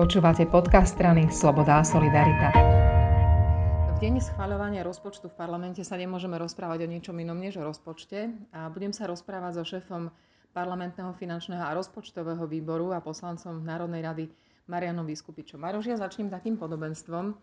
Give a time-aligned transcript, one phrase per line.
[0.00, 2.48] Počúvate podcast strany Sloboda a Solidarita.
[3.92, 8.32] V deň schváľovania rozpočtu v parlamente sa nemôžeme rozprávať o ničom inom než o rozpočte
[8.48, 10.08] a budem sa rozprávať so šéfom
[10.56, 14.24] parlamentného finančného a rozpočtového výboru a poslancom Národnej rady
[14.72, 15.60] Marianom Vyskupičom.
[15.60, 17.36] Maroš, ja začnem takým podobenstvom.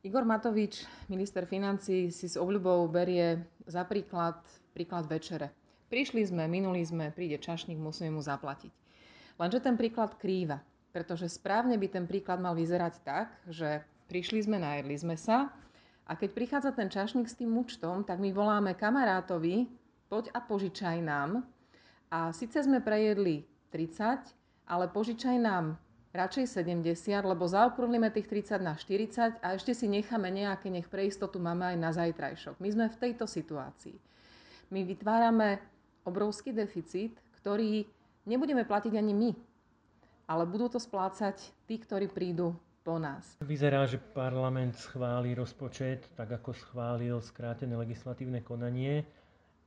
[0.00, 4.40] Igor Matovič, minister financí, si s obľubou berie za príklad,
[4.72, 5.52] príklad večere.
[5.92, 8.72] Prišli sme, minuli sme, príde čašník, musíme mu zaplatiť.
[9.36, 10.64] Lenže ten príklad krýva.
[10.90, 15.54] Pretože správne by ten príklad mal vyzerať tak, že prišli sme, najedli sme sa
[16.10, 19.70] a keď prichádza ten čašník s tým účtom, tak my voláme kamarátovi,
[20.10, 21.46] poď a požičaj nám.
[22.10, 24.34] A síce sme prejedli 30,
[24.66, 25.78] ale požičaj nám
[26.10, 31.06] radšej 70, lebo zaokrúhlime tých 30 na 40 a ešte si necháme nejaké, nech pre
[31.06, 32.58] istotu máme aj na zajtrajšok.
[32.58, 33.94] My sme v tejto situácii.
[34.74, 35.62] My vytvárame
[36.02, 37.86] obrovský deficit, ktorý
[38.26, 39.30] nebudeme platiť ani my
[40.30, 42.54] ale budú to splácať tí, ktorí prídu
[42.86, 43.34] po nás.
[43.42, 49.02] Vyzerá, že parlament schváli rozpočet, tak ako schválil skrátené legislatívne konanie,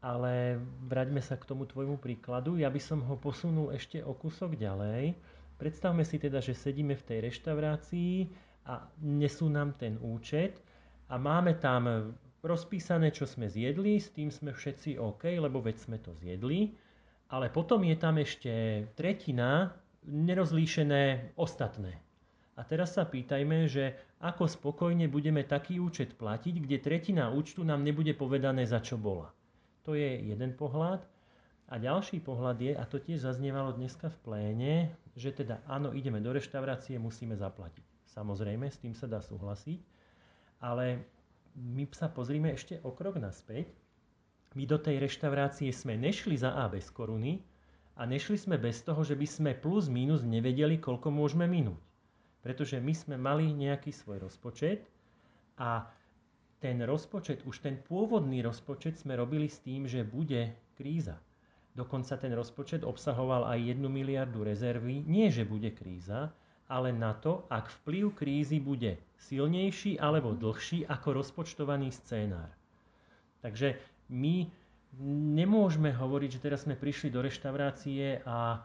[0.00, 0.56] ale
[0.88, 2.56] vraťme sa k tomu tvojmu príkladu.
[2.56, 5.12] Ja by som ho posunul ešte o kúsok ďalej.
[5.60, 8.14] Predstavme si teda, že sedíme v tej reštaurácii
[8.64, 10.56] a nesú nám ten účet
[11.12, 15.98] a máme tam rozpísané, čo sme zjedli, s tým sme všetci OK, lebo veď sme
[16.00, 16.72] to zjedli,
[17.28, 18.52] ale potom je tam ešte
[18.94, 19.74] tretina
[20.06, 21.98] nerozlíšené ostatné.
[22.56, 23.92] A teraz sa pýtajme, že
[24.24, 29.28] ako spokojne budeme taký účet platiť, kde tretina účtu nám nebude povedané, za čo bola.
[29.84, 31.04] To je jeden pohľad.
[31.66, 34.74] A ďalší pohľad je, a to tiež zaznievalo dneska v pléne,
[35.18, 37.82] že teda áno, ideme do reštaurácie, musíme zaplatiť.
[38.06, 39.82] Samozrejme, s tým sa dá súhlasiť,
[40.62, 41.02] ale
[41.58, 43.68] my sa pozrime ešte o krok naspäť.
[44.54, 47.42] My do tej reštaurácie sme nešli za A bez koruny,
[47.96, 51.80] a nešli sme bez toho, že by sme plus minus nevedeli, koľko môžeme minúť.
[52.44, 54.84] Pretože my sme mali nejaký svoj rozpočet
[55.56, 55.88] a
[56.60, 61.16] ten rozpočet, už ten pôvodný rozpočet sme robili s tým, že bude kríza.
[61.76, 66.32] Dokonca ten rozpočet obsahoval aj 1 miliardu rezervy, nie že bude kríza,
[66.68, 72.48] ale na to, ak vplyv krízy bude silnejší alebo dlhší ako rozpočtovaný scénár.
[73.44, 73.76] Takže
[74.10, 74.48] my
[75.36, 78.64] nemôžeme hovoriť, že teraz sme prišli do reštaurácie a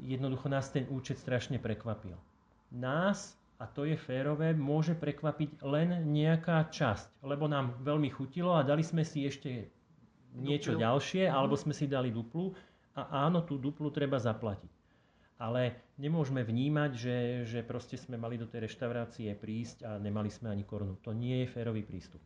[0.00, 2.14] jednoducho nás ten účet strašne prekvapil.
[2.74, 8.66] Nás, a to je férové, môže prekvapiť len nejaká časť, lebo nám veľmi chutilo a
[8.66, 9.70] dali sme si ešte
[10.36, 10.84] niečo duplu.
[10.84, 11.32] ďalšie, mhm.
[11.32, 12.52] alebo sme si dali duplu
[12.96, 14.72] a áno, tú duplu treba zaplatiť.
[15.36, 20.48] Ale nemôžeme vnímať, že, že proste sme mali do tej reštaurácie prísť a nemali sme
[20.48, 20.96] ani korunu.
[21.04, 22.24] To nie je férový prístup.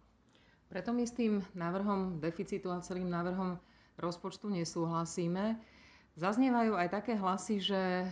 [0.70, 3.58] Preto my s tým návrhom deficitu a celým návrhom
[3.98, 5.58] rozpočtu nesúhlasíme.
[6.14, 8.06] Zaznievajú aj také hlasy, že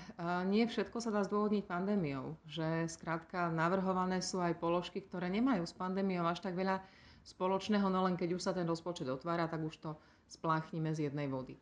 [0.50, 2.34] nie všetko sa dá zdôvodniť pandémiou.
[2.50, 6.82] Že skrátka navrhované sú aj položky, ktoré nemajú s pandémiou až tak veľa
[7.22, 9.90] spoločného, no len keď už sa ten rozpočet otvára, tak už to
[10.26, 11.54] spláchnime z jednej vody.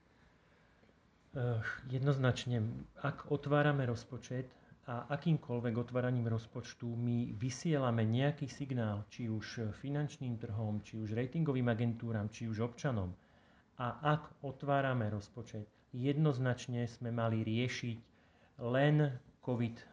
[1.92, 2.64] Jednoznačne,
[3.04, 4.48] ak otvárame rozpočet,
[4.86, 11.66] a akýmkoľvek otváraním rozpočtu my vysielame nejaký signál, či už finančným trhom, či už ratingovým
[11.66, 13.10] agentúram, či už občanom.
[13.82, 17.98] A ak otvárame rozpočet, jednoznačne sme mali riešiť
[18.62, 19.10] len
[19.42, 19.84] COVID e,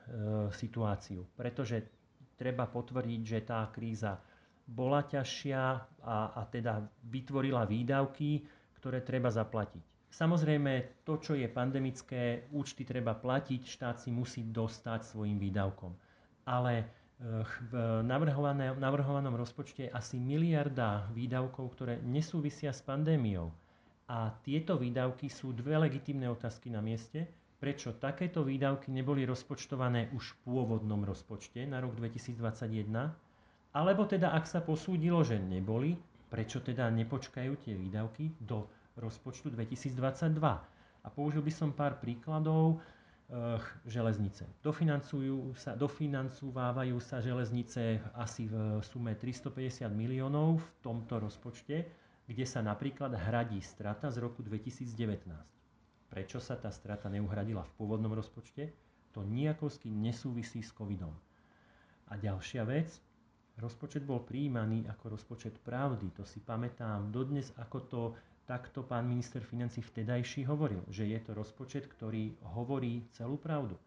[0.53, 1.81] situáciu, pretože
[2.37, 4.21] treba potvrdiť, že tá kríza
[4.63, 5.61] bola ťažšia
[6.05, 8.45] a, a teda vytvorila výdavky,
[8.77, 9.92] ktoré treba zaplatiť.
[10.13, 15.89] Samozrejme, to, čo je pandemické, účty treba platiť, štát si musí dostať svojim výdavkom.
[16.45, 16.85] Ale eh,
[17.73, 17.73] v
[18.77, 23.49] navrhovanom rozpočte je asi miliarda výdavkov, ktoré nesúvisia s pandémiou.
[24.05, 27.25] A tieto výdavky sú dve legitimné otázky na mieste.
[27.57, 32.37] Prečo takéto výdavky neboli rozpočtované už v pôvodnom rozpočte na rok 2021?
[33.73, 35.97] Alebo teda, ak sa posúdilo, že neboli,
[36.29, 40.39] prečo teda nepočkajú tie výdavky do rozpočtu 2022.
[41.03, 43.57] A použil by som pár príkladov e,
[43.89, 44.47] železnice.
[44.63, 51.83] Dofinancujú sa, dofinancúvajú sa železnice asi v sume 350 miliónov v tomto rozpočte,
[52.23, 55.27] kde sa napríklad hradí strata z roku 2019.
[56.07, 58.71] Prečo sa tá strata neuhradila v pôvodnom rozpočte?
[59.11, 61.11] To nejakovsky nesúvisí s covidom.
[62.09, 62.89] A ďalšia vec,
[63.57, 66.13] rozpočet bol prijímaný ako rozpočet pravdy.
[66.17, 68.01] To si pamätám dodnes, ako to
[68.43, 73.79] takto pán minister financí vtedajší hovoril, že je to rozpočet, ktorý hovorí celú pravdu.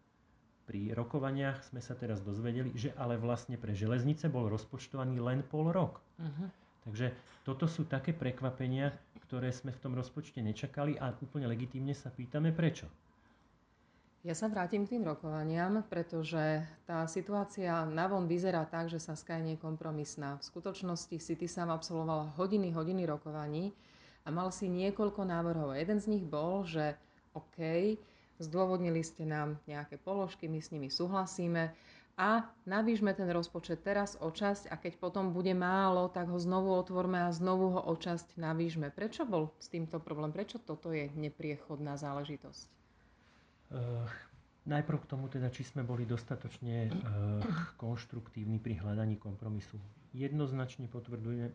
[0.67, 5.71] Pri rokovaniach sme sa teraz dozvedeli, že ale vlastne pre železnice bol rozpočtovaný len pol
[5.71, 6.03] rok.
[6.19, 6.51] Uh-huh.
[6.83, 7.15] Takže
[7.47, 8.91] toto sú také prekvapenia,
[9.23, 12.91] ktoré sme v tom rozpočte nečakali a úplne legitímne sa pýtame prečo.
[14.27, 19.55] Ja sa vrátim k tým rokovaniam, pretože tá situácia navon vyzerá tak, že Saska nie
[19.55, 20.35] je kompromisná.
[20.35, 23.71] V skutočnosti si ty sám absolvovala hodiny, hodiny rokovaní
[24.27, 25.71] a mal si niekoľko návrhov.
[25.79, 26.99] Jeden z nich bol, že
[27.31, 27.95] OK,
[28.43, 31.71] zdôvodnili ste nám nejaké položky, my s nimi súhlasíme
[32.19, 36.73] a navýšme ten rozpočet teraz o časť a keď potom bude málo, tak ho znovu
[36.75, 38.91] otvorme a znovu ho o časť navýšme.
[38.91, 40.33] Prečo bol s týmto problém?
[40.35, 42.65] Prečo toto je nepriechodná záležitosť?
[44.67, 47.39] Najprv k tomu teda, či sme boli dostatočne uh,
[47.79, 49.79] konštruktívni pri hľadaní kompromisu.
[50.11, 50.91] Jednoznačne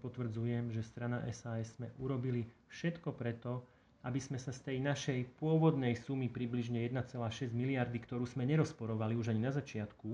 [0.00, 3.68] potvrdzujem, že strana SAS sme urobili všetko preto,
[4.08, 9.30] aby sme sa z tej našej pôvodnej sumy približne 1,6 miliardy, ktorú sme nerozporovali už
[9.36, 10.10] ani na začiatku,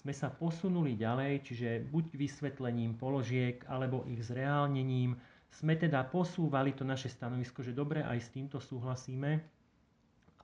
[0.00, 5.16] sme sa posunuli ďalej, čiže buď vysvetlením položiek alebo ich zreálnením,
[5.50, 9.59] sme teda posúvali to naše stanovisko, že dobre, aj s týmto súhlasíme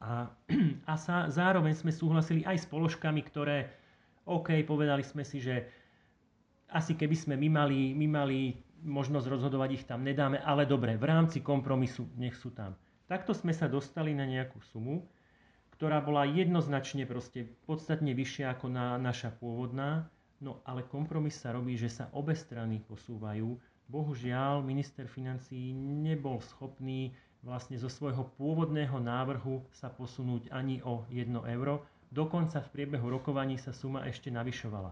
[0.01, 0.29] a,
[0.93, 3.73] a sa, zároveň sme súhlasili aj s položkami, ktoré,
[4.29, 5.69] OK, povedali sme si, že
[6.73, 8.39] asi keby sme my mali, my mali
[8.85, 12.77] možnosť rozhodovať, ich tam nedáme, ale dobre, v rámci kompromisu nech sú tam.
[13.07, 15.07] Takto sme sa dostali na nejakú sumu,
[15.79, 20.11] ktorá bola jednoznačne proste podstatne vyššia ako na naša pôvodná,
[20.43, 23.57] no ale kompromis sa robí, že sa obe strany posúvajú.
[23.87, 27.15] Bohužiaľ, minister financí nebol schopný
[27.47, 31.87] vlastne zo svojho pôvodného návrhu sa posunúť ani o 1 euro.
[32.11, 34.91] Dokonca v priebehu rokovaní sa suma ešte navyšovala.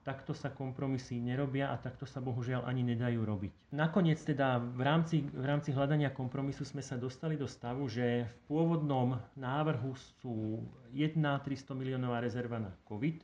[0.00, 3.52] Takto sa kompromisy nerobia a takto sa bohužiaľ ani nedajú robiť.
[3.76, 8.34] Nakoniec teda v rámci, v rámci hľadania kompromisu sme sa dostali do stavu, že v
[8.48, 13.22] pôvodnom návrhu sú jedna 300 miliónová rezerva na COVID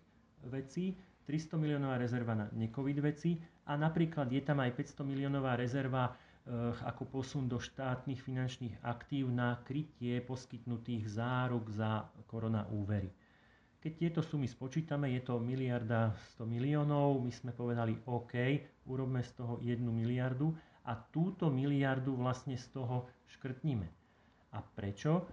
[0.53, 0.95] veci,
[1.27, 3.35] 300 miliónová rezerva na necovid veci
[3.67, 6.15] a napríklad je tam aj 500 miliónová rezerva
[6.87, 13.11] ako posun do štátnych finančných aktív na krytie poskytnutých záruk za korona úvery.
[13.83, 18.35] Keď tieto sumy spočítame, je to miliarda 100 miliónov, my sme povedali OK,
[18.87, 20.55] urobme z toho 1 miliardu
[20.87, 23.87] a túto miliardu vlastne z toho škrtnime.
[24.55, 25.27] A prečo?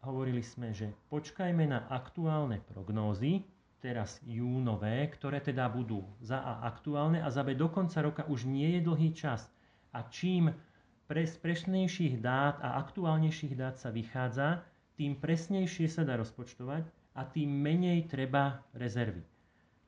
[0.00, 3.44] Hovorili sme, že počkajme na aktuálne prognózy,
[3.84, 8.48] teraz júnové, ktoré teda budú za A aktuálne a za B do konca roka už
[8.48, 9.44] nie je dlhý čas
[9.92, 10.54] a čím
[11.10, 14.62] pre, z presnejších dát a aktuálnejších dát sa vychádza,
[14.94, 16.86] tým presnejšie sa dá rozpočtovať
[17.18, 19.26] a tým menej treba rezervy.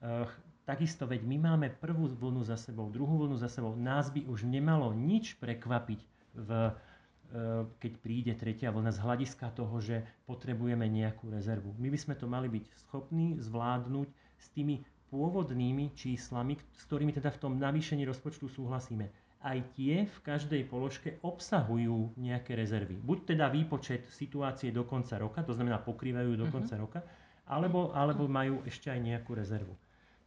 [0.03, 0.27] Uh,
[0.67, 3.79] takisto, veď my máme prvú vlnu za sebou, druhú vlnu za sebou.
[3.79, 6.01] Nás by už nemalo nič prekvapiť,
[6.43, 11.71] v, uh, keď príde tretia vlna z hľadiska toho, že potrebujeme nejakú rezervu.
[11.79, 14.11] My by sme to mali byť schopní zvládnuť
[14.43, 14.83] s tými
[15.13, 21.19] pôvodnými číslami, s ktorými teda v tom navýšení rozpočtu súhlasíme aj tie v každej položke
[21.27, 22.99] obsahujú nejaké rezervy.
[22.99, 26.53] Buď teda výpočet situácie do konca roka, to znamená pokrývajú do mhm.
[26.55, 26.85] konca uh-huh.
[26.87, 27.00] roka,
[27.47, 29.75] alebo, alebo majú ešte aj nejakú rezervu.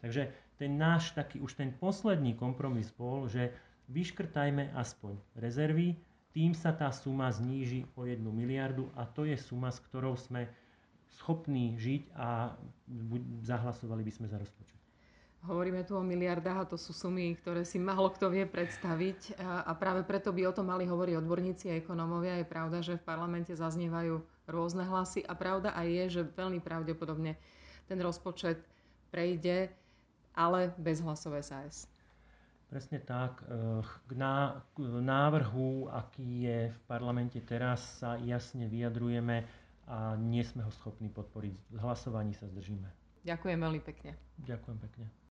[0.03, 0.29] Takže
[0.59, 3.55] ten náš taký už ten posledný kompromis bol, že
[3.89, 5.95] vyškrtajme aspoň rezervy,
[6.35, 10.51] tým sa tá suma zníži o 1 miliardu a to je suma, s ktorou sme
[11.15, 12.51] schopní žiť a
[13.39, 14.84] zahlasovali by sme za rozpočet.
[15.45, 19.69] Hovoríme tu o miliardách a to sú sumy, ktoré si málo kto vie predstaviť a
[19.77, 22.41] práve preto by o tom mali hovoriť odborníci a ekonómovia.
[22.41, 27.37] Je pravda, že v parlamente zaznievajú rôzne hlasy a pravda aj je, že veľmi pravdepodobne
[27.85, 28.65] ten rozpočet
[29.13, 29.69] prejde,
[30.33, 31.85] ale bez hlasové SAS.
[32.65, 33.45] Presne tak.
[33.45, 39.45] Eh, k návrhu, aký je v parlamente teraz, sa jasne vyjadrujeme
[39.85, 41.77] a nie sme ho schopní podporiť.
[41.77, 42.89] Hlasovaní sa zdržíme.
[43.25, 44.17] Ďakujem veľmi pekne.
[44.41, 45.24] Ďakujem pekne.